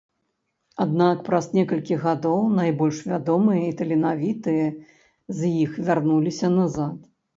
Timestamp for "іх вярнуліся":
5.63-6.47